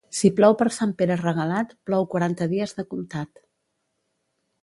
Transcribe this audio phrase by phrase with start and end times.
[0.19, 3.45] Si plou per Sant Pere Regalat, plou quaranta dies de comptat.